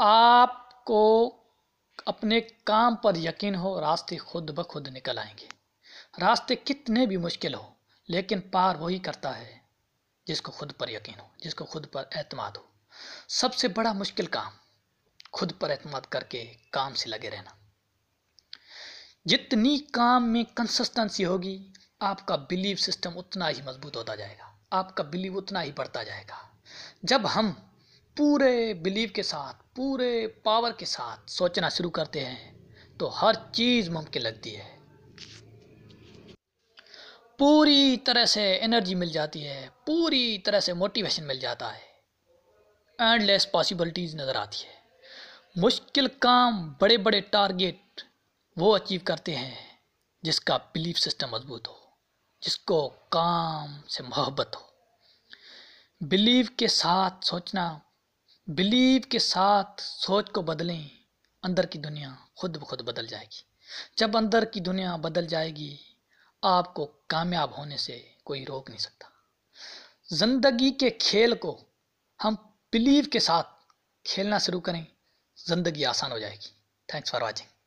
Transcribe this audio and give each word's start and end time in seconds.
آپ 0.00 0.84
کو 0.84 1.34
اپنے 2.06 2.40
کام 2.40 2.96
پر 2.96 3.14
یقین 3.14 3.54
ہو، 3.54 3.80
راستے 3.80 4.18
خود 4.18 4.50
بخود 4.50 4.88
نکل 4.88 5.18
آئیں 5.18 5.34
گے۔ 5.40 5.46
راستے 6.20 6.56
کتنے 6.56 7.06
بھی 7.06 7.16
مشکل 7.16 7.54
ہو، 7.54 7.70
لیکن 8.08 8.40
پار 8.40 8.74
وہی 8.74 8.98
کرتا 8.98 9.38
ہے 9.38 9.58
جس 10.26 10.42
کو 10.42 10.52
خود 10.52 10.72
پر 10.78 10.88
یقین 10.88 11.20
ہو، 11.20 11.28
جس 11.36 11.54
کو 11.54 11.64
خود 11.64 11.86
پر 11.92 12.04
اعتماد 12.14 12.50
ہو۔ 12.50 12.62
سب 13.28 13.54
سے 13.54 13.68
بڑا 13.68 13.92
مشکل 13.92 14.26
کام 14.26 14.52
خود 15.32 15.52
پر 15.58 15.70
اعتماد 15.70 16.00
کر 16.00 16.24
کے 16.24 16.54
کام 16.70 16.94
سے 16.94 17.08
لگے 17.08 17.30
رہنا۔ 17.30 17.50
جتنی 19.24 19.78
کام 19.78 20.32
میں 20.32 20.44
کنسسٹنسی 20.56 21.24
ہوگی، 21.24 21.72
آپ 22.00 22.26
کا 22.26 22.36
بلیو 22.36 22.76
سسٹم 22.76 23.18
اتنا 23.18 23.48
ہی 23.48 23.62
مضبوط 23.62 23.96
ہوتا 23.96 24.14
جائے 24.14 24.38
گا۔ 24.38 24.52
آپ 24.70 24.94
کا 24.94 25.02
بلیو 25.02 25.38
اتنا 25.38 25.62
ہی 25.62 25.72
بڑھتا 25.72 26.02
جائے 26.02 26.24
گا۔ 26.28 26.36
جب 27.02 27.22
ہم 27.34 27.52
پورے 28.18 28.74
بلیو 28.74 29.08
کے 29.14 29.22
ساتھ، 29.22 29.56
پورے 29.74 30.28
پاور 30.28 30.72
کے 30.72 30.86
ساتھ 30.86 31.30
سوچنا 31.30 31.68
شروع 31.68 31.90
کرتے 31.90 32.24
ہیں، 32.24 32.58
تو 32.98 33.22
ہر 33.22 33.32
چیز 33.52 33.88
ممکن 33.88 34.22
لگتی 34.22 34.56
ہے۔ 34.56 34.78
پوری 37.38 37.96
طرح 37.96 38.24
سے 38.24 38.58
انرجی 38.60 38.94
مل 38.94 39.08
جاتی 39.08 39.46
ہے، 39.46 39.68
پوری 39.86 40.38
طرح 40.38 40.60
سے 40.60 40.72
موٹیویشن 40.72 41.26
مل 41.26 41.40
جاتا 41.40 41.74
ہے۔ 41.74 41.80
اینڈ 42.98 43.22
لیس 43.22 43.50
پاسبلٹیز 43.50 44.14
نظر 44.14 44.36
آتی 44.36 44.66
ہے۔ 44.66 44.74
مشکل 45.56 46.06
کام 46.18 46.72
بڑے 46.80 46.96
بڑے 46.96 47.20
ٹارگیٹ 47.20 48.00
وہ 48.56 48.76
اچیو 48.76 49.00
کرتے 49.04 49.36
ہیں 49.36 49.54
جس 50.22 50.40
کا 50.40 50.56
بلیف 50.56 50.98
سسٹم 50.98 51.30
مضبوط 51.30 51.68
ہو، 51.68 51.74
جس 52.40 52.58
کو 52.58 52.88
کام 53.08 53.80
سے 53.88 54.02
محبت 54.02 54.56
ہو۔ 54.56 54.66
بلیو 56.00 56.44
کے 56.56 56.68
ساتھ 56.68 57.26
سوچنا 57.26 57.78
بلیو 58.56 59.00
کے 59.10 59.18
ساتھ 59.18 59.82
سوچ 59.82 60.30
کو 60.30 60.42
بدلیں، 60.42 60.88
اندر 61.42 61.66
کی 61.66 61.78
دنیا 61.78 62.14
خود 62.34 62.56
بخود 62.56 62.80
بدل 62.82 63.06
جائے 63.06 63.24
گی۔ 63.24 63.42
جب 63.96 64.16
اندر 64.16 64.44
کی 64.44 64.60
دنیا 64.60 64.96
بدل 64.96 65.26
جائے 65.26 65.56
گی، 65.56 65.76
آپ 66.42 66.74
کو 66.74 66.86
کامیاب 67.06 67.58
ہونے 67.58 67.76
سے 67.76 68.12
کوئی 68.24 68.46
روک 68.46 68.70
نہیں 68.70 68.78
سکتا۔ 68.78 69.08
زندگی 70.10 70.70
کے 70.70 70.90
کھیل 70.90 71.34
کو 71.34 71.64
ہم 72.24 72.34
بلیو 72.72 73.04
کے 73.12 73.18
ساتھ 73.18 73.46
کھیلنا 74.04 74.38
شروع 74.38 74.60
کریں، 74.60 74.84
زندگی 75.46 75.84
آسان 75.84 76.12
ہو 76.12 76.18
جائے 76.18 76.36
گی۔ 76.36 76.50
Thanks 76.86 77.10
for 77.10 77.22
watching 77.22 77.57